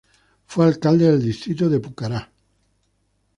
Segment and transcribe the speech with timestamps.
[0.47, 2.31] Fue Alcalde del Distrito de Pucará.